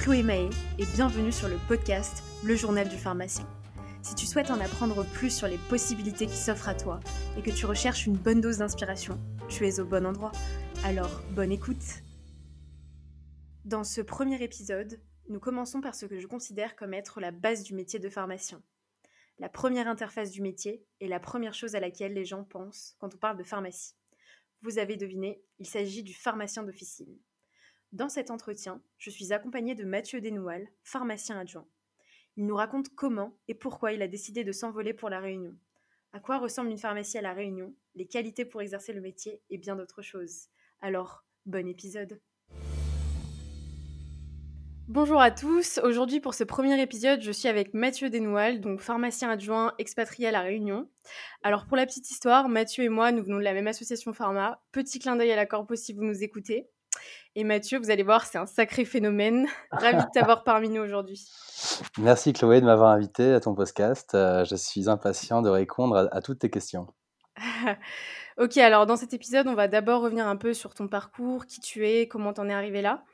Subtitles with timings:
[0.00, 3.46] Chloé Mahé et bienvenue sur le podcast Le Journal du pharmacien.
[4.00, 7.00] Si tu souhaites en apprendre plus sur les possibilités qui s'offrent à toi
[7.36, 10.32] et que tu recherches une bonne dose d'inspiration, tu es au bon endroit.
[10.84, 11.84] Alors, bonne écoute
[13.66, 17.62] Dans ce premier épisode, nous commençons par ce que je considère comme être la base
[17.62, 18.62] du métier de pharmacien.
[19.38, 23.14] La première interface du métier est la première chose à laquelle les gens pensent quand
[23.14, 23.96] on parle de pharmacie.
[24.62, 27.18] Vous avez deviné, il s'agit du pharmacien d'officine.
[27.92, 31.66] Dans cet entretien, je suis accompagnée de Mathieu Desnoual, pharmacien adjoint.
[32.36, 35.56] Il nous raconte comment et pourquoi il a décidé de s'envoler pour la Réunion.
[36.12, 39.58] À quoi ressemble une pharmacie à la Réunion, les qualités pour exercer le métier et
[39.58, 40.46] bien d'autres choses.
[40.80, 42.20] Alors, bon épisode.
[44.86, 45.80] Bonjour à tous.
[45.82, 50.30] Aujourd'hui, pour ce premier épisode, je suis avec Mathieu Desnoual, donc pharmacien adjoint expatrié à
[50.30, 50.88] La Réunion.
[51.42, 54.62] Alors, pour la petite histoire, Mathieu et moi, nous venons de la même association pharma.
[54.70, 56.70] Petit clin d'œil à la corpo si vous nous écoutez.
[57.36, 59.46] Et Mathieu, vous allez voir, c'est un sacré phénomène.
[59.70, 61.24] Ravi de t'avoir parmi nous aujourd'hui.
[61.98, 64.14] Merci Chloé de m'avoir invité à ton podcast.
[64.14, 66.88] Euh, je suis impatient de répondre à, toutes tes questions.
[68.38, 71.60] ok, alors dans cet épisode, on va d'abord revenir un peu sur ton parcours, qui
[71.60, 73.04] tu es, comment t'en es arrivé là.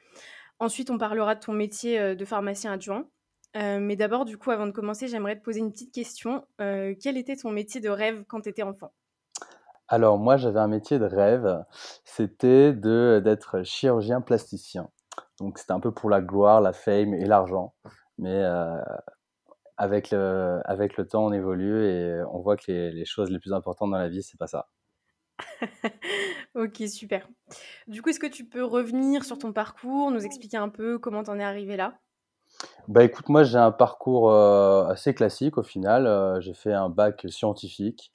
[0.60, 3.06] Ensuite, on parlera de ton métier euh, de pharmacien adjoint.
[3.58, 6.46] Euh, mais d'abord, du coup, avant de commencer, j'aimerais te poser une petite question.
[6.58, 8.92] quel était ton métier de rêve quand tu étais enfant?
[9.88, 11.64] Alors moi, j'avais un métier de rêve,
[12.04, 14.90] c'était de d'être chirurgien plasticien.
[15.40, 17.74] Donc c'était un peu pour la gloire, la fame et l'argent.
[18.18, 18.80] Mais euh,
[19.76, 23.38] avec le avec le temps, on évolue et on voit que les les choses les
[23.38, 24.68] plus importantes dans la vie, c'est pas ça.
[26.54, 27.28] OK, super.
[27.86, 31.22] Du coup, est-ce que tu peux revenir sur ton parcours, nous expliquer un peu comment
[31.22, 31.98] tu en es arrivé là?
[32.88, 36.06] Bah écoute, moi j'ai un parcours euh, assez classique au final.
[36.06, 38.12] Euh, j'ai fait un bac scientifique,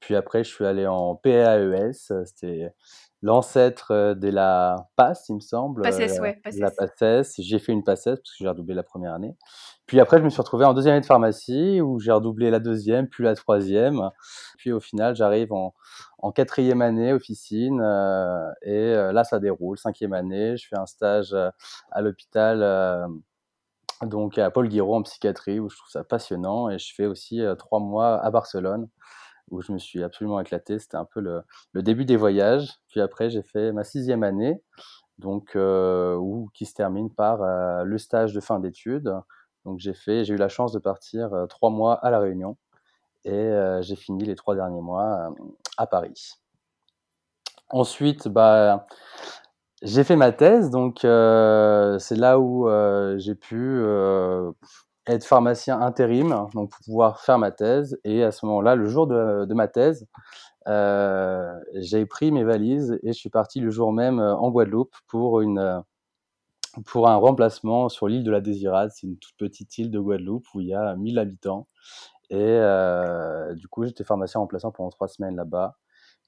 [0.00, 2.74] puis après je suis allé en PAES, c'était
[3.22, 5.82] l'ancêtre euh, de la PAS, il me semble.
[5.82, 7.34] PACES, ouais, La PACES.
[7.38, 9.36] J'ai fait une PACES parce que j'ai redoublé la première année.
[9.86, 12.58] Puis après, je me suis retrouvé en deuxième année de pharmacie où j'ai redoublé la
[12.58, 14.10] deuxième, puis la troisième.
[14.58, 15.74] Puis au final, j'arrive en,
[16.18, 17.80] en quatrième année officine
[18.62, 19.78] et là, ça déroule.
[19.78, 21.34] Cinquième année, je fais un stage
[21.90, 22.62] à l'hôpital
[24.02, 27.40] donc à Paul Guiraud en psychiatrie où je trouve ça passionnant et je fais aussi
[27.40, 28.88] euh, trois mois à Barcelone
[29.50, 30.78] où je me suis absolument éclaté.
[30.78, 31.42] C'était un peu le,
[31.82, 32.78] début des voyages.
[32.88, 34.62] Puis après j'ai fait ma sixième année
[35.18, 39.12] donc euh, où, qui se termine par euh, le stage de fin d'études.
[39.64, 42.56] Donc j'ai fait, j'ai eu la chance de partir trois mois à la Réunion
[43.24, 45.34] et j'ai fini les trois derniers mois
[45.76, 46.38] à Paris.
[47.70, 48.86] Ensuite, bah,
[49.82, 54.50] j'ai fait ma thèse, donc euh, c'est là où euh, j'ai pu euh,
[55.06, 57.98] être pharmacien intérim, donc pour pouvoir faire ma thèse.
[58.04, 60.06] Et à ce moment-là, le jour de, ma thèse,
[60.66, 65.82] j'ai pris mes valises et je suis parti le jour même en Guadeloupe pour une
[66.84, 68.90] pour un remplacement sur l'île de la Désirade.
[68.94, 71.68] C'est une toute petite île de Guadeloupe où il y a 1000 habitants.
[72.30, 72.60] Et
[73.56, 75.76] du coup, j'étais pharmacien remplaçant pendant trois semaines là-bas.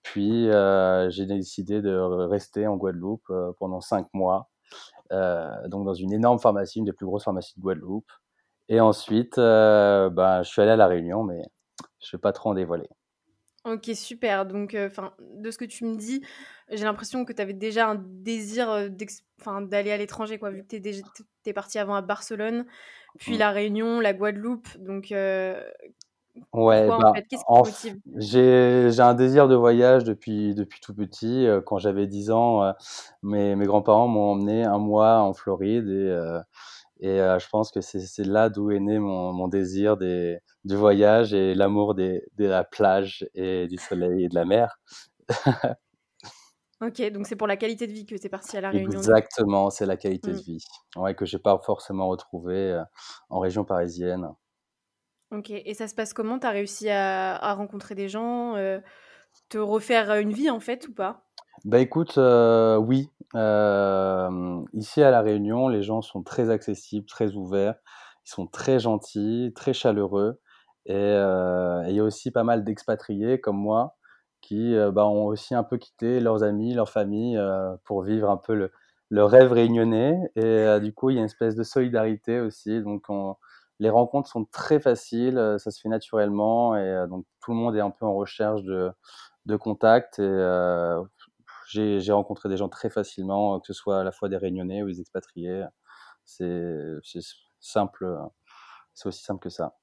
[0.03, 4.49] Puis euh, j'ai décidé de rester en Guadeloupe euh, pendant cinq mois,
[5.13, 8.11] euh, donc dans une énorme pharmacie, une des plus grosses pharmacies de Guadeloupe.
[8.69, 11.43] Et ensuite, ben, je suis allé à La Réunion, mais
[12.01, 12.89] je ne vais pas trop en dévoiler.
[13.65, 14.47] Ok, super.
[14.47, 16.25] Donc, enfin, de ce que tu me dis,
[16.71, 18.89] j'ai l'impression que tu avais déjà un désir
[19.63, 20.81] d'aller à l'étranger, quoi, vu que tu
[21.47, 22.65] es, parti avant à Barcelone,
[23.19, 23.39] puis mmh.
[23.39, 24.69] La Réunion, la Guadeloupe.
[24.79, 25.13] Donc,
[26.53, 27.13] Ouais, bah,
[28.17, 31.47] j'ai un désir de voyage depuis depuis tout petit.
[31.47, 32.73] Euh, quand j'avais 10 ans, euh,
[33.23, 36.41] mes mes grands-parents m'ont emmené un mois en Floride et euh,
[37.01, 40.77] et je pense que c'est c'est là d'où est né mon mon désir des du
[40.77, 44.79] voyage et l'amour des de la plage et du soleil et de la mer.
[46.83, 48.99] OK, donc c'est pour la qualité de vie que tu es parti à La Réunion,
[48.99, 50.41] Exactement, c'est la qualité de mmh.
[50.41, 50.65] vie.
[50.97, 52.83] Ouais, que j'ai pas forcément retrouvé
[53.29, 54.31] en région parisienne.
[55.31, 56.39] OK et ça se passe comment?
[56.39, 58.81] Tu as réussi à rencontrer des gens, euh,
[59.49, 61.23] te refaire, une vie en fait ou pas?
[61.65, 63.11] Bah, écoute, euh, oui,
[64.73, 67.77] ici à La Réunion, les gens sont très accessibles, très ouverts,
[68.27, 70.41] ils sont très gentils, très chaleureux.
[70.87, 73.97] Et euh, il y a aussi pas mal d'expatriés comme moi
[74.41, 77.39] qui, bah, ont aussi un peu quitté leurs amis, leur famille,
[77.85, 78.73] pour vivre un peu le
[79.13, 80.17] le rêve réunionnais.
[80.37, 82.81] Et du coup, il y a une espèce de solidarité aussi.
[82.81, 83.37] Donc on
[83.81, 87.57] les rencontres sont très faciles, euh, ça se fait naturellement et euh, donc tout le
[87.57, 88.93] monde est un peu en recherche de,
[89.47, 91.03] de contact et euh,
[91.67, 94.89] j'ai rencontré des gens très facilement, que ce soit à la fois des réunionnais ou
[94.89, 95.65] des expatriés.
[96.25, 96.83] C'est
[97.61, 98.07] simple,
[98.93, 99.77] c'est aussi simple que ça.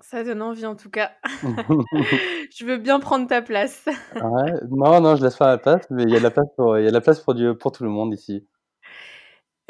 [0.00, 1.10] Ça donne envie en tout cas.
[2.56, 3.84] je veux bien prendre ta place.
[4.14, 6.48] ouais, non, non, je laisse pas la place, mais il y a de la place
[6.56, 8.46] pour, il y a de la place pour, pour tout le monde ici.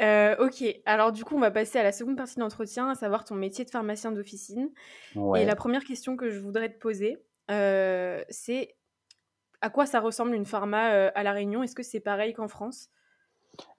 [0.01, 2.95] Euh, ok, alors du coup, on va passer à la seconde partie de l'entretien, à
[2.95, 4.69] savoir ton métier de pharmacien d'officine.
[5.35, 7.17] Et la première question que je voudrais te poser,
[7.51, 8.75] euh, c'est
[9.61, 11.63] à quoi ça ressemble une pharma euh, à La Réunion?
[11.63, 12.89] Est-ce que c'est pareil qu'en France?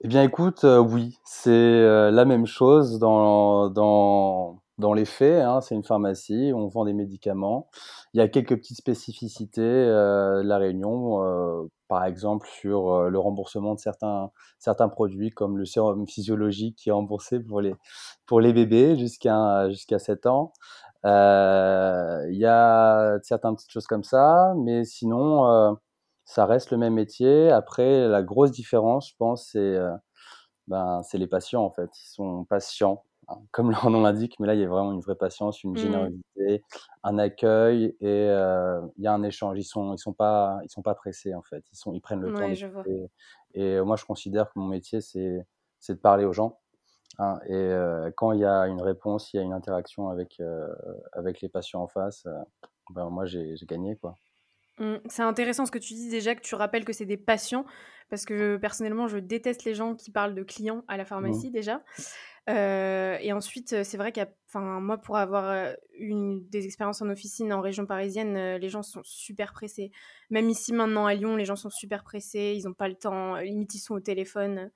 [0.01, 5.41] Eh bien, écoute, oui, c'est la même chose dans, dans, dans les faits.
[5.41, 7.69] Hein, c'est une pharmacie, on vend des médicaments.
[8.13, 13.75] Il y a quelques petites spécificités de La Réunion par exemple sur euh, le remboursement
[13.75, 19.99] de certains, produits comme le sérum physiologique qui est remboursé pour les, bébés jusqu'à jusqu'à
[19.99, 20.53] 7 ans.
[21.05, 25.73] Euh, il y a certaines petites choses comme ça, mais sinon, euh,
[26.23, 27.51] ça reste le même métier.
[27.51, 29.77] Après, la grosse différence, je pense, c'est
[30.67, 31.89] ben, les patients en fait.
[32.05, 33.03] Ils sont patients
[33.51, 35.77] comme leur nom l'indique, mais là, il y a vraiment une vraie patience, une mmh.
[35.77, 36.63] générosité,
[37.03, 39.57] un accueil et euh, il y a un échange.
[39.57, 41.63] Ils sont, ils sont pas, ils sont pas pressés en fait.
[41.71, 42.83] Ils sont, ils prennent le temps.
[42.85, 43.09] Et,
[43.53, 45.45] et euh, moi, je considère que mon métier, c'est,
[45.79, 46.59] c'est de parler aux gens.
[47.19, 50.41] Hein, et euh, quand il y a une réponse, il y a une interaction avec,
[51.13, 52.25] avec les patients en face,
[52.91, 54.15] ben, moi, j'ai, gagné quoi.
[54.79, 57.65] Mmh, c'est intéressant ce que tu dis déjà, que tu rappelles que c'est des patients,
[58.09, 61.07] parce que personnellement, je déteste les gens qui parlent de clients à la mmh.
[61.07, 61.81] pharmacie déjà.
[62.49, 67.61] Euh, et ensuite, c'est vrai qu'à moi, pour avoir eu des expériences en officine en
[67.61, 69.91] région parisienne, les gens sont super pressés.
[70.29, 73.35] Même ici, maintenant, à Lyon, les gens sont super pressés, ils n'ont pas le temps,
[73.37, 74.71] limite, ils sont au téléphone.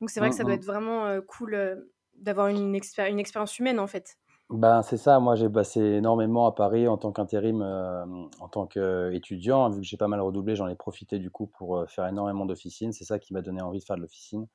[0.00, 3.80] Donc c'est vrai que ça doit mmh, être vraiment cool d'avoir une, une expérience humaine,
[3.80, 4.18] en fait.
[4.48, 8.04] Ben, c'est ça, moi j'ai bossé énormément à Paris en tant qu'intérim, euh,
[8.38, 9.68] en tant qu'étudiant.
[9.70, 12.46] Vu que j'ai pas mal redoublé, j'en ai profité du coup pour euh, faire énormément
[12.46, 12.92] d'officines.
[12.92, 14.46] C'est ça qui m'a donné envie de faire de l'officine.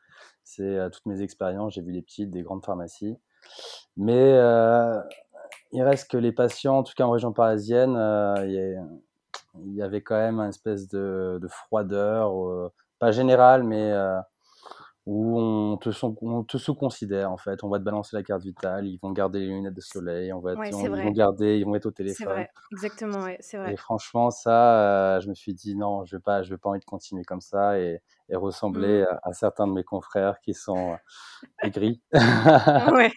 [0.46, 3.18] C'est euh, toutes mes expériences, j'ai vu des petites, des grandes pharmacies.
[3.98, 4.32] Mais
[5.74, 7.96] il reste que les patients, en tout cas en région parisienne,
[8.48, 13.94] il y, avait quand même une espèce de, de froideur, pas générale, mais
[15.08, 15.90] où on te,
[16.22, 17.64] on te sous-considère en fait.
[17.64, 20.40] On va te balancer la carte vitale, ils vont garder les lunettes de soleil, on
[20.40, 22.28] va ils vont garder, ils vont être au téléphone.
[22.28, 23.74] C'est vrai, exactement, ouais, c'est vrai.
[23.74, 26.70] Et franchement, ça, euh, je me suis dit non, je vais pas, je vais pas
[26.70, 28.00] envie de continuer comme ça et,
[28.30, 29.20] et ressembler mmh.
[29.24, 32.02] à, certains de mes confrères qui sont euh, aigris.
[32.14, 33.12] ouais.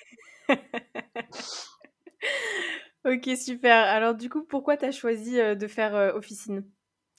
[3.05, 3.85] ok, super.
[3.89, 6.65] Alors du coup, pourquoi tu as choisi euh, de faire officine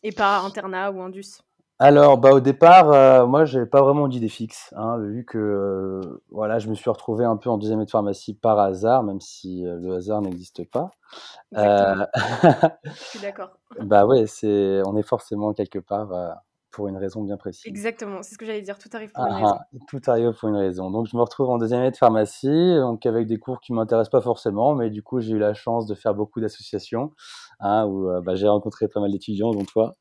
[0.02, 1.45] et pas internat ou indus
[1.78, 6.22] alors, bah, au départ, euh, moi, j'avais pas vraiment d'idée fixe, hein, vu que, euh,
[6.32, 9.20] voilà, je me suis retrouvé un peu en deuxième année de pharmacie par hasard, même
[9.20, 10.92] si, euh, le hasard n'existe pas.
[11.52, 13.58] Je suis d'accord.
[13.82, 16.08] bah, ouais, c'est on est forcément quelque part,
[16.72, 17.66] pour une raison bien précise.
[17.66, 19.56] Exactement, c'est ce que j'allais dire, tout arrive pour une ah, raison.
[19.56, 20.92] Ah, tout arrive pour une raison.
[20.92, 24.12] Donc je me retrouve en deuxième année de pharmacie, donc avec des cours qui m'intéressent
[24.12, 27.12] pas forcément, mais du coup, j'ai eu la chance de faire beaucoup d'associations,
[27.60, 29.98] hein, où, bah, j'ai rencontré pas mal d'étudiants, dont toi.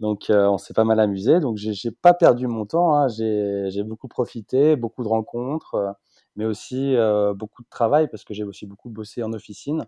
[0.00, 1.40] Donc, euh, on s'est pas mal amusé.
[1.40, 2.94] Donc, j'ai pas perdu mon temps.
[2.94, 3.08] Hein.
[3.08, 5.92] J'ai beaucoup profité, beaucoup de rencontres, euh,
[6.36, 9.86] mais aussi euh, beaucoup de travail parce que j'ai aussi beaucoup bossé en officine.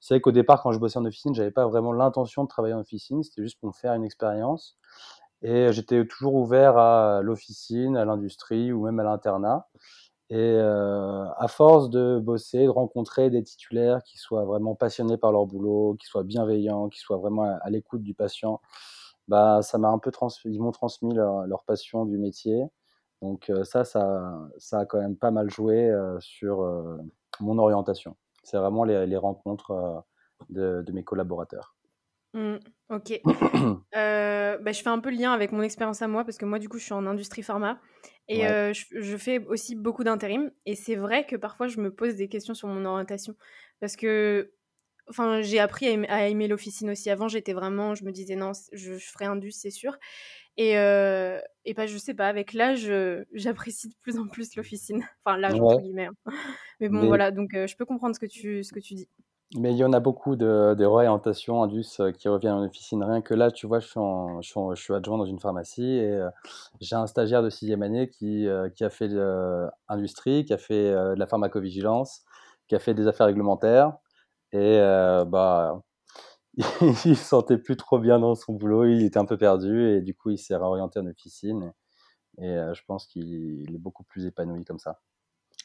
[0.00, 2.74] C'est vrai qu'au départ, quand je bossais en officine, j'avais pas vraiment l'intention de travailler
[2.74, 3.22] en officine.
[3.22, 4.76] C'était juste pour me faire une expérience.
[5.42, 9.68] Et j'étais toujours ouvert à l'officine, à l'industrie ou même à l'internat.
[10.30, 15.46] Et à force de bosser, de rencontrer des titulaires qui soient vraiment passionnés par leur
[15.46, 18.60] boulot, qui soient bienveillants, qui soient vraiment à l'écoute du patient,
[19.28, 22.64] bah, ça m'a un peu trans ils m'ont transmis leur, leur, passion du métier.
[23.20, 26.96] Donc euh, ça, ça, ça a quand même pas mal joué euh, sur euh,
[27.40, 28.16] mon orientation.
[28.42, 30.04] C'est vraiment les, les rencontres
[30.48, 31.76] de, de, mes collaborateurs.
[32.32, 32.56] Mmh,
[32.88, 33.20] ok.
[33.92, 36.58] bah, je fais un peu le lien avec mon expérience à moi parce que moi,
[36.58, 37.78] du coup, je suis en industrie pharma
[38.28, 40.50] et je, je, fais aussi beaucoup d'intérim.
[40.64, 43.34] Et c'est vrai que parfois, je me pose des questions sur mon orientation
[43.80, 44.52] parce que
[45.08, 47.10] Enfin, j'ai appris à aimer, l'officine aussi.
[47.10, 49.96] Avant, j'étais vraiment, je me disais non, je, ferai un dus, c'est sûr.
[50.56, 52.90] Et, euh, et bah, je sais pas, avec l'âge,
[53.32, 55.04] j'apprécie de plus en plus l'officine.
[55.24, 56.06] Enfin, l'âge, entre guillemets.
[56.06, 56.32] Hein.
[56.80, 59.08] Mais bon, voilà, donc je peux comprendre ce que tu, ce que tu dis.
[59.56, 63.02] Mais il y en a beaucoup de, de réorientations Indus qui reviennent en officine.
[63.02, 63.98] Rien que là, tu vois, je suis,
[64.42, 66.20] je suis, adjoint dans une pharmacie et
[66.80, 70.90] j'ai un stagiaire de sixième année qui, qui a fait de l'industrie, qui a fait
[70.92, 72.24] de la pharmacovigilance,
[72.66, 73.94] qui a fait des affaires réglementaires.
[74.52, 75.82] Et euh, bah,
[77.04, 80.00] il se sentait plus trop bien dans son boulot, il était un peu perdu et
[80.00, 81.72] du coup il s'est réorienté en officine.
[82.38, 85.00] Et, euh, je pense qu'il est beaucoup plus épanoui comme ça.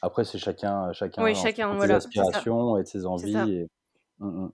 [0.02, 3.52] Après, c'est chacun, chacun, oui, chacun ses aspirations et de ses envies.
[3.52, 3.70] Et...
[4.18, 4.48] Mmh,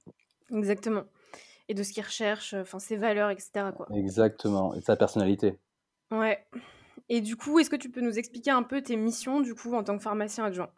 [0.51, 0.59] mmh.
[0.59, 1.05] Exactement.
[1.69, 3.71] Et de ce qu'il recherche, enfin ses valeurs, etc.
[3.77, 3.89] Quoi.
[3.95, 4.75] Exactement.
[4.75, 5.59] Et de sa personnalité.
[6.11, 6.45] Ouais.
[7.09, 9.75] Et du coup, est-ce que tu peux nous expliquer un peu tes missions du coup
[9.75, 10.71] en tant que pharmacien adjoint?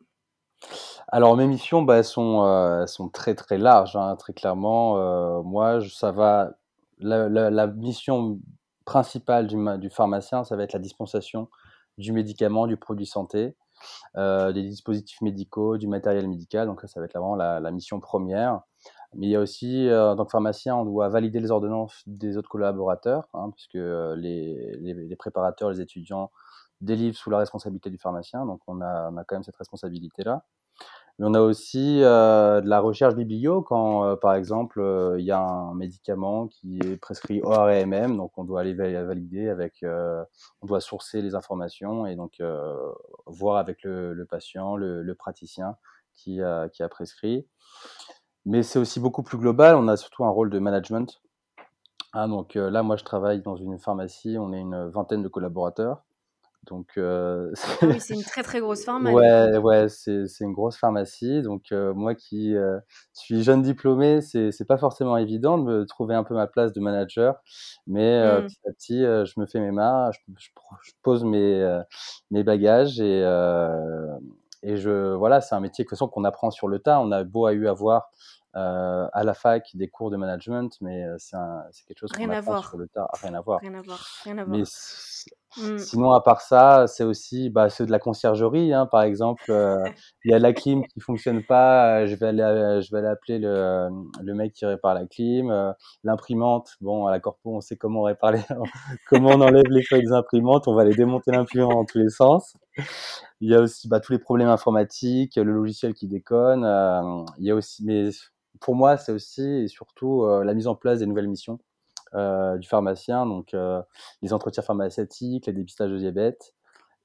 [1.13, 4.97] Alors mes missions, bah, elles sont, euh, sont très, très larges, hein, très clairement.
[4.97, 6.53] Euh, moi, ça va
[7.01, 8.41] la mission
[8.87, 11.49] principale du pharmacien, ça va être la dispensation
[11.99, 13.57] du médicament, du produit santé.
[14.17, 16.67] des dispositifs médicaux, du matériel médical.
[16.69, 18.63] Donc ça, va être vraiment la, mission première.
[19.15, 22.37] Mais il y a aussi, en tant que pharmacien, on doit valider les ordonnances des
[22.39, 26.31] autres collaborateurs, hein, puisque les, les, les, préparateurs, les étudiants
[26.81, 28.47] délivrent sous la responsabilité du pharmacien.
[28.47, 30.45] Donc on a, on a quand même cette responsabilité-là.
[31.19, 35.27] Mais on a aussi euh, de la recherche biblio quand, euh, par exemple, euh, il
[35.27, 40.67] y a un médicament qui est prescrit ORMM, donc on doit aller valider avec, on
[40.67, 42.43] doit sourcer les informations et donc
[43.27, 45.77] voir avec le, patient, le, le, praticien
[46.15, 47.47] qui a, qui a prescrit.
[48.45, 49.77] Mais c'est aussi beaucoup plus global.
[49.77, 51.21] On a surtout un rôle de management.
[52.13, 54.37] Ah, donc là, moi, je travaille dans une pharmacie.
[54.39, 56.03] On est une vingtaine de collaborateurs.
[56.65, 57.53] Donc, euh,
[57.83, 59.15] ah oui, c'est une très très grosse pharmacie.
[59.15, 61.43] Ouais, ouais, c'est une grosse pharmacie.
[61.43, 62.79] Donc, euh, moi qui euh,
[63.13, 66.81] suis jeune diplômé, c'est pas forcément évident de me trouver un peu ma place de
[66.81, 67.41] manager.
[67.87, 68.47] Mais mmh.
[68.47, 71.83] petit à petit, je me fais mes mains, je, je, pose mes,
[72.31, 73.23] mes bagages et,
[74.63, 77.01] et je, voilà, c'est un métier que qu'on apprend sur le tas.
[77.01, 78.11] On a beau à eu avoir
[78.55, 81.37] euh, à la fac des cours de management, mais c'est
[81.87, 82.69] quelque chose qu'on apprend voir.
[82.69, 83.09] sur le tas.
[83.21, 83.61] Rien à voir.
[83.61, 84.07] Rien à voir.
[84.25, 84.57] Rien à voir.
[84.57, 84.65] Mais
[85.59, 85.79] Mmh.
[85.79, 88.73] Sinon, à part ça, c'est aussi bah, ceux de la conciergerie.
[88.73, 89.85] Hein, par exemple, euh,
[90.25, 92.01] il y a la clim qui fonctionne pas.
[92.01, 93.89] Euh, je vais aller, euh, je vais aller appeler le,
[94.23, 95.75] le mec qui répare la clim.
[96.05, 98.33] l'imprimante, bon, à la corpo, on sait comment on répare
[99.09, 100.69] comment on enlève les feuilles des imprimantes.
[100.69, 102.57] On va les démonter l'imprimante dans tous les sens.
[103.41, 106.65] Il y a aussi bah, tous les problèmes informatiques, le logiciel qui déconne.
[107.39, 108.09] il y a aussi, mais
[108.61, 111.59] pour moi, c'est aussi et surtout la mise en place des nouvelles missions.
[112.15, 113.81] Euh, du pharmacien, donc euh,
[114.21, 116.55] les entretiens pharmaceutiques, les dépistages de diabète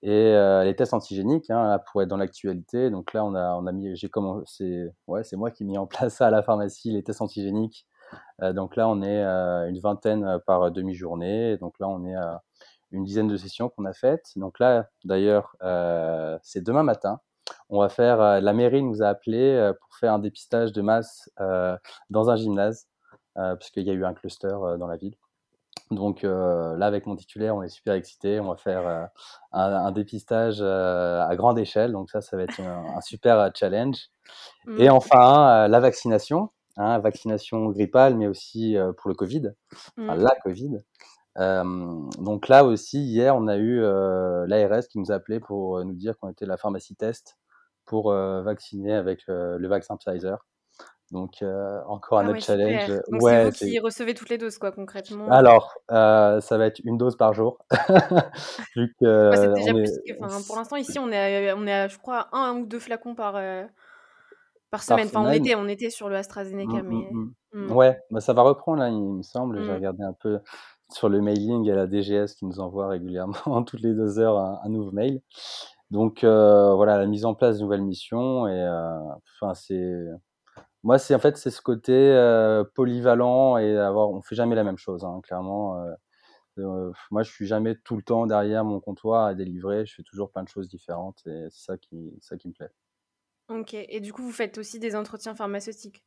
[0.01, 2.89] et euh, les tests antigéniques hein, pour être dans l'actualité.
[2.89, 5.77] Donc là, on a, on a mis, j'ai commencé, ouais, c'est moi qui ai mis
[5.77, 7.87] en place ça à la pharmacie, les tests antigéniques.
[8.41, 9.23] donc là, on est
[9.69, 11.57] une vingtaine par demi-journée.
[11.57, 12.43] Donc là, on est à
[12.91, 14.33] une dizaine de sessions qu'on a faites.
[14.35, 15.55] Donc là, d'ailleurs,
[16.43, 17.21] c'est demain matin.
[17.69, 21.29] On va faire, la mairie nous a appelé pour faire un dépistage de masse
[22.09, 22.87] dans un gymnase.
[23.38, 25.15] Euh, puisqu'il y a eu un cluster euh, dans la ville.
[25.91, 28.39] Donc euh, là, avec mon titulaire, on est super excité.
[28.39, 29.10] On va faire
[29.51, 31.91] un, dépistage à grande échelle.
[31.91, 34.10] Donc ça, ça va être un, super challenge.
[34.79, 34.91] Et mmh.
[34.91, 36.50] enfin, la vaccination.
[36.79, 39.51] Hein, vaccination grippale, mais aussi pour le Covid,
[39.98, 40.22] enfin, mmh.
[40.22, 40.77] la Covid.
[42.20, 46.17] donc là aussi, hier, on a eu l'ARS qui nous a appelé pour nous dire
[46.17, 47.38] qu'on était la pharmacie test
[47.86, 50.46] pour vacciner avec le vaccin Pfizer.
[51.11, 52.89] Donc euh, encore un ah autre challenge.
[53.09, 55.29] Donc ouais, c'est vous qui recevez toutes les doses, quoi, concrètement.
[55.29, 57.59] Alors, euh, ça va être une dose par jour.
[58.75, 61.87] Vu que, ouais, déjà plus que, pour l'instant, ici, on est, à, on est à,
[61.87, 63.63] je crois, un ou deux flacons par, euh,
[64.69, 65.07] par, semaine.
[65.07, 67.09] Enfin, on était, on était sur le AstraZeneca, mmh, mais...
[67.09, 67.71] Mmh, mmh.
[67.71, 69.63] Ouais, bah, ça va reprendre, là, il me semble.
[69.63, 70.39] J'ai regardé un peu
[70.91, 73.33] sur le mailing, il y a la DGS qui nous envoie régulièrement,
[73.65, 75.21] toutes les deux heures, un, un nouveau mail.
[75.89, 78.45] Donc, voilà, la mise en place de nouvelles missions.
[78.45, 78.67] Et
[79.39, 80.05] enfin, c'est
[80.84, 84.63] moi, c'est en fait c'est ce côté euh, polyvalent et avoir, on fait jamais la
[84.63, 85.81] même chose, hein, clairement.
[85.81, 85.93] Euh,
[86.60, 89.86] euh, moi, je suis jamais tout le temps derrière mon comptoir à délivrer.
[89.86, 92.72] Je fais toujours plein de choses différentes et c'est ça qui, ça qui me plaît.
[93.50, 93.74] Ok.
[93.74, 96.03] Et du coup, vous faites aussi des entretiens pharmaceutiques?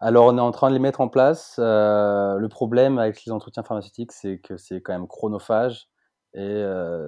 [0.00, 1.54] Alors, on est en train de les mettre en place.
[1.58, 5.88] le problème avec les entretiens pharmaceutiques, c'est que c'est quand même chronophage
[6.34, 6.64] et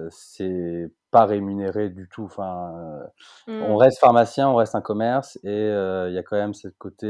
[0.09, 2.23] c'est pas rémunéré du tout.
[2.23, 2.73] Enfin,
[3.47, 3.77] on mmh.
[3.77, 7.07] reste pharmacien, on reste un commerce et il y a quand même ce côté.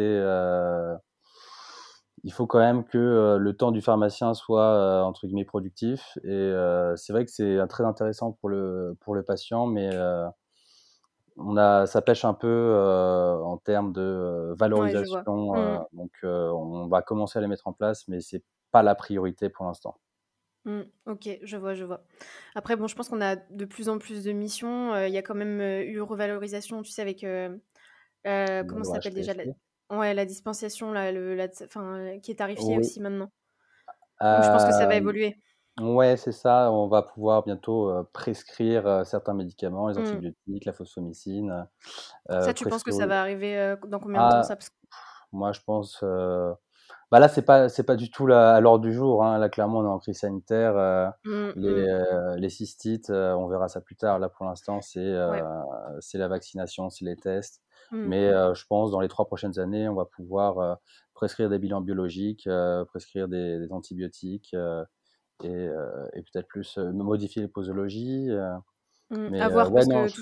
[2.23, 6.53] il faut quand même que le temps du pharmacien soit entre guillemets productif et
[6.95, 9.89] c'est vrai que c'est très intéressant pour le pour le patient, mais
[11.37, 12.75] on a ça pêche un peu
[13.43, 15.53] en termes de valorisation.
[15.53, 15.85] Mmh.
[15.93, 19.65] donc on va commencer à les mettre en place, mais c'est pas la priorité pour
[19.65, 19.97] l'instant.
[20.65, 22.03] Mmh, OK, je vois, je vois.
[22.55, 24.93] Après, bon, je pense qu'on a de plus en plus de missions.
[24.93, 27.23] Euh, il y a quand même euh, eu revalorisation, tu sais, avec.
[27.23, 27.57] Euh,
[28.23, 29.43] comment ça s'appelle déjà la...
[29.89, 31.47] Ouais, la dispensation, là, le, la...
[31.65, 33.29] Enfin, qui est tarifiée aussi maintenant.
[34.21, 35.37] je pense que ça va évoluer.
[35.81, 36.71] Ouais, c'est ça.
[36.71, 40.05] On va pouvoir bientôt prescrire certains médicaments, les mmh.
[40.05, 41.67] antibiotiques, la phosphomycine.
[42.29, 44.57] ça, tu penses que ça va arriver dans combien de temps ah, ça?
[45.33, 46.03] Moi, je pense
[47.13, 49.23] bah là, c'est pas c'est pas du tout à l'ordre du jour.
[49.23, 49.37] Hein.
[49.37, 50.75] Là, clairement, on est en crise sanitaire.
[50.75, 51.75] Euh, mmh, les, mmh.
[51.77, 54.17] euh, les, cystites, euh, on verra ça plus tard.
[54.17, 55.15] Là, pour l'instant, c'est
[55.99, 57.61] c'est la vaccination, c'est les tests.
[57.91, 60.79] Mmh, Mais je pense dans les trois prochaines années, on va pouvoir
[61.13, 62.49] prescrire des bilans biologiques,
[62.87, 64.55] prescrire des, des antibiotiques
[65.43, 65.67] et,
[66.13, 68.27] et peut-être plus modifier les posologies.
[69.11, 70.21] mais à voir parce que je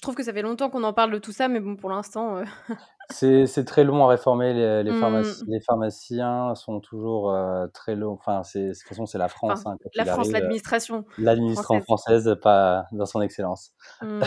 [0.00, 2.42] trouve que ça fait longtemps qu'on en parle de tout ça, mais bon, pour l'instant.
[3.10, 4.52] C'est très long à réformer.
[4.54, 5.44] Les, les, mmh.
[5.46, 8.14] les pharmaciens sont toujours euh, très longs.
[8.14, 9.66] Enfin, de toute façon, c'est la France.
[9.66, 11.04] Hein, la France, l'administration.
[11.18, 12.34] L'administration française.
[12.42, 13.72] pas dans son excellence.
[14.00, 14.22] Mmh.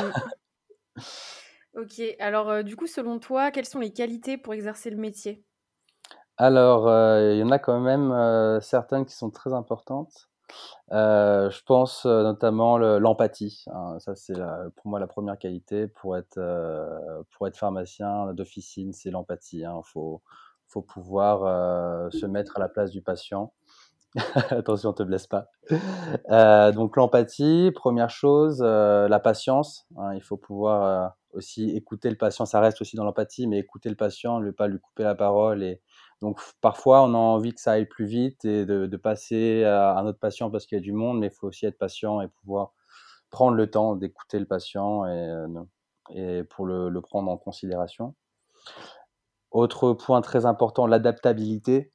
[1.75, 2.01] OK.
[2.19, 5.43] Alors, du coup, selon toi, quelles sont les qualités pour exercer le métier?
[6.37, 6.83] Alors,
[7.19, 10.29] il y en a quand même, certaines qui sont très importantes.
[10.91, 13.97] Je pense, notamment l'empathie, hein.
[13.99, 14.35] Ça, c'est
[14.75, 16.39] pour moi la première qualité pour être,
[17.31, 19.81] pour être pharmacien d'officine, c'est l'empathie, hein.
[19.85, 20.21] Faut
[20.69, 23.53] faut pouvoir, se mettre à la place du patient.
[24.49, 25.49] Attention, te blesse pas.
[26.71, 30.13] donc l'empathie, première chose, la patience, hein.
[30.15, 32.45] Il faut pouvoir, aussi écouter le patient.
[32.45, 35.63] Ça reste aussi dans l'empathie, mais écouter le patient, ne pas lui couper la parole
[35.63, 35.81] et
[36.21, 40.05] donc parfois on a envie que ça aille plus vite et de passer à un
[40.05, 42.27] autre patient parce qu'il y a du monde, mais il faut aussi être patient et
[42.27, 42.73] pouvoir
[43.29, 45.05] prendre le temps d'écouter le patient
[46.09, 48.15] et pour le prendre en considération.
[49.51, 51.93] Autre point très important, l'adaptabilité,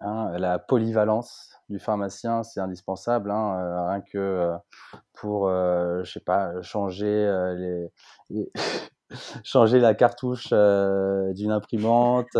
[0.00, 4.56] hein, la polyvalence du pharmacien, c'est indispensable, hein, euh, rien que euh,
[5.12, 7.30] pour, euh, je sais pas, changer
[8.30, 8.50] les,
[9.44, 12.36] changer la cartouche d'une imprimante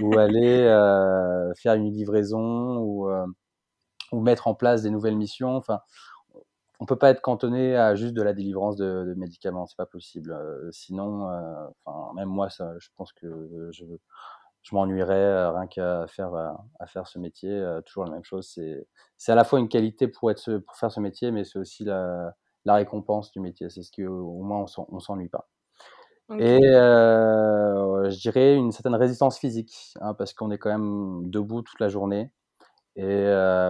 [0.00, 0.64] ou aller
[1.60, 3.10] faire une livraison ou,
[4.12, 5.56] ou mettre en place des nouvelles missions.
[5.56, 5.80] Enfin,
[6.82, 9.86] on peut pas être cantonné à juste de la délivrance de, de médicaments, c'est pas
[9.86, 10.32] possible.
[10.32, 13.84] Euh, sinon, euh, enfin, même moi, ça, je pense que je,
[14.62, 17.64] je m'ennuierais euh, rien qu'à faire à faire ce métier.
[17.86, 18.50] toujours la même chose.
[18.52, 21.60] C'est c'est à la fois une qualité pour être pour faire ce métier, mais c'est
[21.60, 22.34] aussi la,
[22.64, 23.70] la récompense du métier.
[23.70, 25.48] C'est ce que au moins on s'ennuie pas.
[26.38, 31.80] Et je dirais une certaine résistance physique, hein, parce qu'on est quand même debout toute
[31.80, 32.30] la journée.
[32.96, 33.24] Et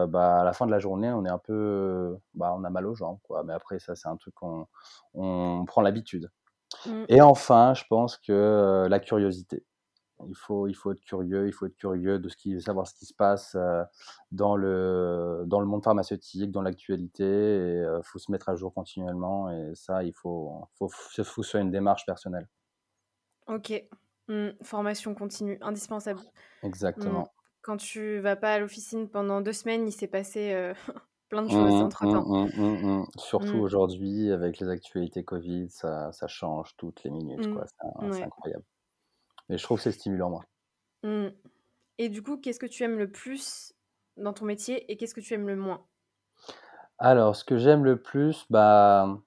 [0.08, 2.86] bah, à la fin de la journée, on est un peu, bah, on a mal
[2.86, 3.42] aux jambes, quoi.
[3.44, 4.66] Mais après, ça, c'est un truc qu'on
[5.14, 6.30] on prend l'habitude.
[6.86, 7.04] Mmh.
[7.08, 9.64] Et enfin, je pense que la curiosité.
[10.28, 12.94] Il faut, il faut être curieux, il faut être curieux de ce qui, savoir ce
[12.94, 13.56] qui se passe
[14.30, 17.24] dans le, dans le monde pharmaceutique, dans l'actualité.
[17.24, 19.50] Il faut se mettre à jour continuellement.
[19.50, 22.48] Et ça, il faut, faut, faut, soit une démarche personnelle.
[23.46, 23.72] Ok.
[24.28, 24.50] Mmh.
[24.62, 26.20] Formation continue, indispensable.
[26.20, 26.66] Mmh.
[26.66, 27.28] Exactement.
[27.62, 30.74] Quand tu vas pas à l'officine pendant deux semaines, il s'est passé, euh,
[31.28, 32.26] plein de choses mmh, entre-temps.
[32.26, 37.48] Mmh, mmh, Surtout aujourd'hui avec les actualités covid, ça ça change toutes les minutes.
[38.12, 38.64] C'est incroyable.
[39.52, 40.44] Mais je trouve que c'est stimulant, moi.
[41.98, 43.74] Et du coup, qu'est-ce que tu aimes le plus
[44.16, 45.84] dans ton métier et qu'est-ce que tu aimes le moins?
[46.98, 49.18] Alors, ce que j'aime le plus, bah,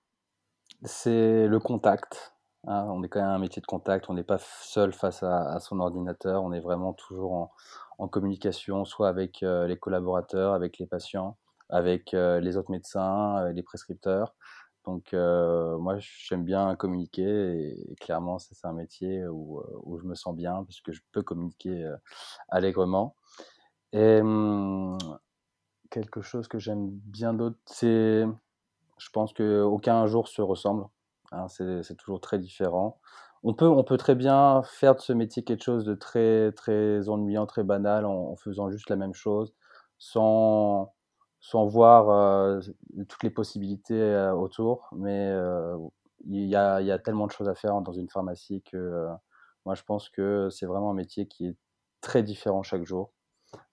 [0.83, 2.33] c'est le contact,
[2.65, 2.87] hein.
[2.89, 5.59] On est quand même un métier de contact, on n'est pas seul face à à
[5.59, 7.51] son ordinateur, on est vraiment toujours en
[7.99, 11.37] en communication, soit avec euh, les collaborateurs, avec les patients,
[11.69, 14.35] avec euh, les autres médecins, euh, les prescripteurs.
[14.85, 20.35] Donc moi, j'aime bien communiquer et, clairement, c'est un métier où, où, je me sens
[20.35, 21.91] bien parce que je peux communiquer
[22.49, 23.15] allègrement.
[23.93, 24.97] Et hum,
[25.89, 28.25] quelque chose que j'aime bien d'autre, c'est,
[28.97, 30.85] je pense qu'aucun jour se ressemble.
[31.31, 32.99] Hein, c'est toujours très différent
[33.45, 37.07] on peut, on peut très bien faire de ce métier quelque chose de très, très
[37.07, 39.53] ennuyant, très banal, en, faisant juste la même chose,
[39.99, 40.94] sans,
[41.45, 42.59] sans voir euh,
[43.07, 44.89] toutes les possibilités euh, autour.
[44.93, 45.77] Mais euh,
[46.25, 49.07] il y, a, tellement de choses à faire dans une pharmacie que
[49.63, 51.55] moi, je pense que c'est vraiment un métier qui est
[52.01, 53.11] très différent chaque jour.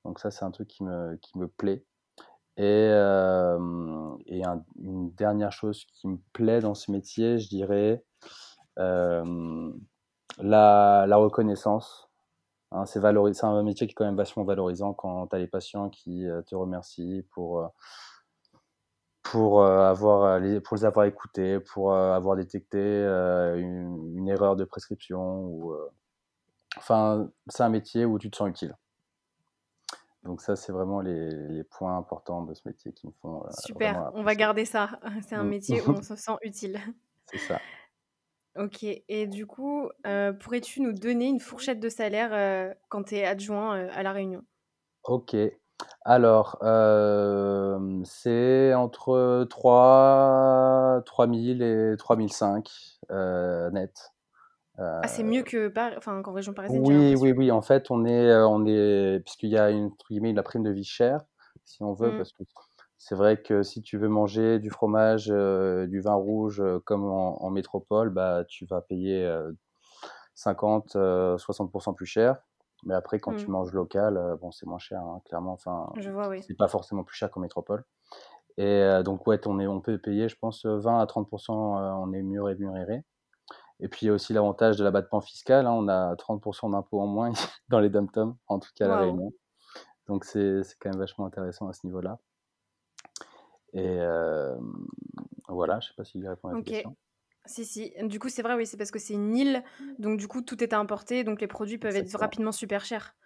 [0.04, 1.82] Donc ça, c'est un truc qui me, qui me plaît.
[2.58, 2.88] Et,
[4.26, 4.42] et
[4.78, 8.04] une dernière chose qui me plaît dans ce métier, je dirais,
[8.76, 9.72] la,
[11.16, 12.10] reconnaissance.
[12.74, 15.90] Hein, c'est un métier qui est quand même vachement valorisant quand tu as les patients
[15.90, 17.68] qui euh, te remercient pour, euh,
[19.22, 25.44] pour, avoir, les, pour les avoir écoutés, pour avoir détecté une, une, erreur de prescription.
[25.44, 25.74] Ou,
[26.76, 28.76] enfin, c'est un métier où tu te sens utile.
[30.24, 33.44] Donc ça, c'est vraiment les, les, points importants de ce métier qui me font...
[33.58, 35.00] Super, on va garder ça.
[35.22, 35.48] C'est un mmh.
[35.48, 36.78] métier où on se sent utile.
[37.26, 37.60] C'est ça.
[38.58, 43.16] OK et du coup, euh, pourrais-tu nous donner une fourchette de salaire, euh, quand tu
[43.16, 44.42] es adjoint, euh, à La Réunion?
[45.04, 45.36] OK.
[46.04, 46.58] Alors,
[48.04, 52.70] c'est entre 3 3000 et 3005
[53.72, 53.92] net.
[54.78, 57.50] Ah, c'est mieux que enfin, qu'en région parisienne, Oui, oui, oui.
[57.50, 60.70] En fait, on est, on est puisqu'il y a une entre guillemets, «la prime de
[60.70, 61.20] vie chère»,
[61.64, 62.16] si on veut, mmh.
[62.16, 62.42] parce que
[63.04, 67.04] c'est vrai que si tu veux manger du fromage, euh, du vin rouge euh, comme
[67.04, 69.28] en, métropole, bah, tu vas payer
[70.36, 72.36] 50, euh, 60% plus cher.
[72.84, 73.50] Mais après, quand tu mmh.
[73.50, 75.52] manges local, bon, c'est moins cher, hein, clairement.
[75.52, 76.44] Enfin, Je vois, oui.
[76.44, 77.84] c'est pas forcément plus cher qu'en métropole.
[78.56, 82.22] Et donc, ouais, on, est, on peut payer, je pense, 20 à 30%, on est
[82.22, 83.02] mieux rémunéré.
[83.80, 85.66] Et puis, il y a aussi l'avantage de l'abattement fiscal.
[85.66, 87.32] Hein, on a 30% d'impôts en moins
[87.68, 88.06] dans les dom
[88.46, 89.32] en tout cas à La Réunion.
[90.06, 92.20] Donc, c'est quand même vachement intéressant à ce niveau-là.
[93.74, 93.98] Et
[95.48, 96.96] voilà, je sais pas si j'ai répondu à la question.
[97.46, 97.92] Si, si.
[98.04, 99.64] Du coup, c'est vrai, oui, c'est parce que c'est une île,
[99.98, 103.16] donc du coup, tout est importé, donc les produits peuvent être rapidement super chers.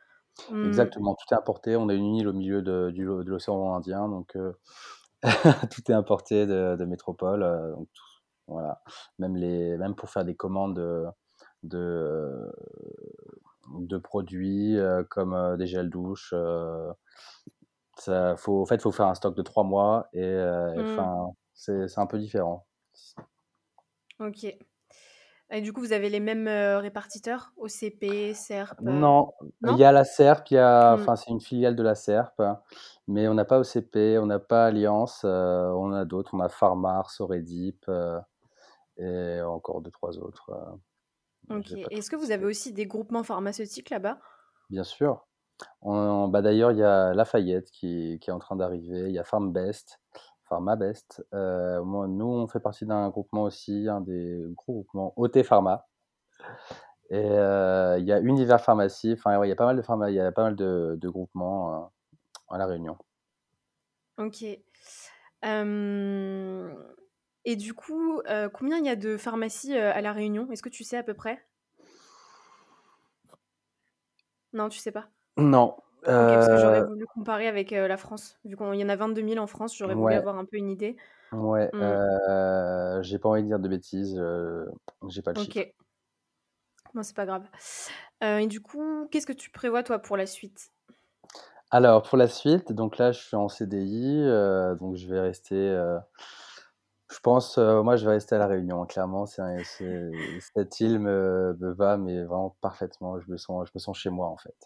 [0.50, 0.62] Mmh.
[0.62, 1.76] Exactement, tout est importé.
[1.76, 2.92] On a une île au milieu de
[3.26, 4.54] l'océan Indien, donc heu,
[5.70, 8.04] tout est importé de de métropole, heu, donc tout
[8.48, 8.82] voilà.
[9.18, 10.76] Même les même pour faire des commandes,
[11.62, 12.52] de,
[13.68, 16.92] de produits, heu, comme, des gels douche, heu,
[17.96, 21.06] ça faut en fait, faut faire un stock de 3 mois et heu, Mmh.
[21.06, 22.66] enfin, c'est un peu différent.
[24.18, 24.44] OK.
[25.50, 27.52] Et du coup, vous avez les mêmes, heu, répartiteurs?
[27.56, 29.32] OCP, SERP, heu, Non,
[29.62, 31.08] il y a la SERP, il Mmh.
[31.08, 32.42] enfin, c'est une filiale de la SERP,
[33.08, 37.10] mais on n'a pas OCP, on n'a pas Alliance, on a d'autres, on a Pharmar,
[37.10, 37.86] Soredip,
[38.98, 40.50] et encore deux trois autres,
[41.48, 41.72] mais OK.
[41.90, 44.20] Est-ce que vous avez aussi des groupements pharmaceutiques là-bas?
[44.70, 45.26] Bien sûr.
[45.82, 49.18] On bah, d'ailleurs, il y a Lafayette qui qui est en train d'arriver, il y
[49.18, 50.00] a Farmbest,
[50.48, 55.86] Pharmabest, moi nous, on fait partie d'un groupement aussi, un des gros groupements, OT Pharma
[57.10, 60.10] et heu, il y a Univers Pharmacie, enfin, il y a pas mal de pharma
[60.10, 61.88] il y a pas mal de groupements, heu,
[62.50, 62.98] à La Réunion.
[64.18, 64.42] OK.
[67.44, 70.50] Et du coup, heu, combien il y a de pharmacies, à La Réunion?
[70.50, 71.46] Est-ce que tu sais à peu près?
[74.52, 75.15] Non, tu sais pas?
[75.36, 75.76] Non,
[76.18, 78.38] OK, parce que j'aurais heu, voulu comparer avec, heu, la France.
[78.44, 80.56] Vu qu'il y en a 22 000 en France, j'aurais voulu ouais, avoir un peu
[80.56, 80.96] une idée.
[81.32, 81.96] ouais, Mmh,
[82.28, 84.20] heu, j'ai pas envie de dire de bêtises,
[85.08, 85.58] j'ai pas le chiffre.
[85.58, 85.74] OK.
[86.94, 87.48] Bon, c'est pas grave.
[88.22, 90.72] Et du coup, qu'est-ce que tu prévois toi pour la suite?
[91.70, 95.74] Alors pour la suite, donc là, je suis en CDI, donc je vais rester,
[97.10, 98.84] je pense, moi, je vais rester à La Réunion.
[98.86, 103.18] Clairement, c'est un c'est cette île me me va, mais vraiment parfaitement.
[103.20, 104.56] Je me sens je me sens chez moi, en fait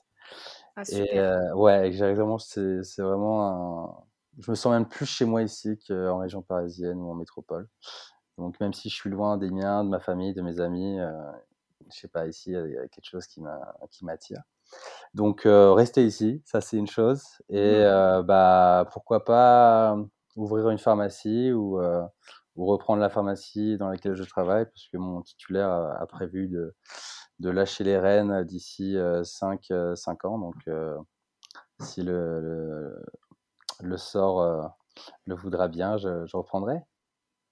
[0.76, 1.22] Ah et super.
[1.22, 4.04] heu, ouais, exactement, c'est c'est vraiment un
[4.38, 7.68] je me sens même plus chez moi ici qu'en région parisienne ou en métropole.
[8.38, 11.12] Donc même si je suis loin des miens, de ma famille, de mes amis, heu,
[11.92, 14.04] je sais pas, ici, il y a il y a quelque chose qui m'a qui
[14.04, 14.42] m'attire.
[15.14, 20.09] Donc heu, rester ici, ça c'est une chose et Mmh heu, bah, pourquoi pas, hem,
[20.37, 22.02] ouvrir une pharmacie ou heu,
[22.56, 26.48] ou reprendre la pharmacie dans laquelle je travaille parce que mon titulaire a a prévu
[26.48, 26.74] de
[27.40, 30.96] de lâcher les rênes d'ici, heu, 5, heu, 5 ans donc heu,
[31.81, 33.05] si le le
[33.83, 34.76] le sort,
[35.26, 36.81] le voudra bien, je je reprendrai.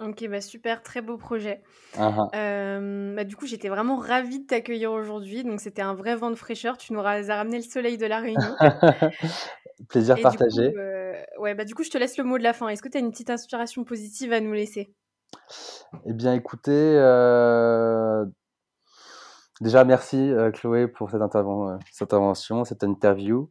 [0.01, 1.63] OK, bah, super, très beau projet.
[1.97, 2.31] Hein.
[2.33, 6.31] Hem, bah, du coup, j'étais vraiment ravie de t'accueillir aujourd'hui, donc c'était un vrai vent
[6.31, 6.79] de fraîcheur.
[6.79, 8.59] Tu nous as ramené le soleil de La Réunion
[9.89, 10.75] Plaisir et du coup, partagé.
[10.77, 12.69] heu, ouais, bah, du coup, je te laisse le mot de la fin.
[12.69, 14.95] Est-ce que tu as une petite inspiration positive à nous laisser?
[16.05, 16.73] Eh bien écoutez,
[19.61, 23.49] Déjà merci, heu, Chloé pour cette intervention, cette interview.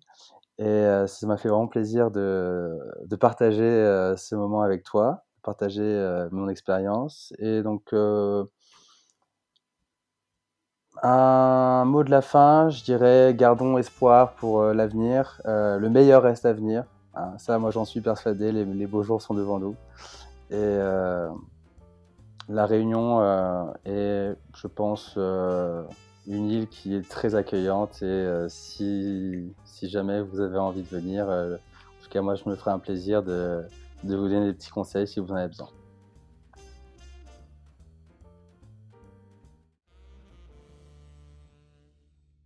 [0.59, 2.79] Et heu, ça m'a fait vraiment plaisir de
[3.19, 7.33] partager, heu, ce moment avec toi, partager, mon expérience.
[7.39, 7.93] Et donc
[11.03, 16.53] un mot de la fin, je dirais gardons espoir pour, l'avenir, le meilleur reste à
[16.53, 19.75] venir, hein, ça moi j'en suis persuadé, les beaux jours sont devant nous.
[20.49, 20.77] Et
[22.49, 25.85] La Réunion, heu, est, je pense, heu,
[26.27, 31.27] une île qui est très accueillante et heu, si jamais vous avez envie de venir,
[31.27, 31.57] en
[32.01, 33.65] tout cas moi je me ferai un plaisir de
[34.03, 35.69] de vous donner des petits conseils si vous en avez besoin.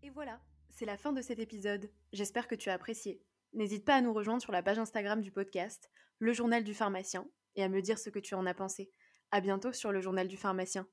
[0.04, 1.90] Et voilà, c'est la fin de cet épisode.
[2.14, 3.22] J'espère que tu as apprécié.
[3.54, 7.26] N'hésite pas à nous rejoindre sur la page Instagram du podcast, Le Journal du Pharmacien,
[7.56, 8.90] et à me dire ce que tu en as pensé.
[9.32, 10.88] À bientôt sur Le Journal du Pharmacien.